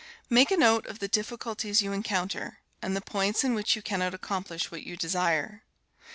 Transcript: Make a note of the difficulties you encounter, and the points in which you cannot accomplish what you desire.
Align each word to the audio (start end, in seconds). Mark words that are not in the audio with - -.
Make 0.31 0.49
a 0.49 0.57
note 0.57 0.87
of 0.87 0.97
the 0.97 1.07
difficulties 1.07 1.83
you 1.83 1.91
encounter, 1.91 2.57
and 2.81 2.95
the 2.95 3.01
points 3.01 3.43
in 3.43 3.53
which 3.53 3.75
you 3.75 3.83
cannot 3.83 4.15
accomplish 4.15 4.71
what 4.71 4.81
you 4.81 4.97
desire. 4.97 5.61